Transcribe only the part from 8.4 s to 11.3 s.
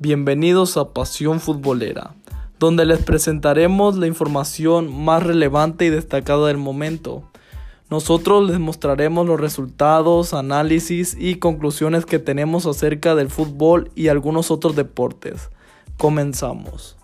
les mostraremos los resultados, análisis